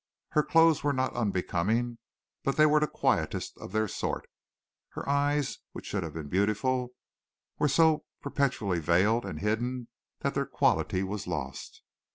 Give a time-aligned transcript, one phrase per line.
[0.29, 1.99] Her clothes were not unbecoming,
[2.43, 4.27] but they were the quietest of their sort.
[4.93, 6.93] Her eyes, which should have been beautiful,
[7.59, 9.89] were so perpetually veiled and hidden
[10.21, 11.83] that their quality was lost.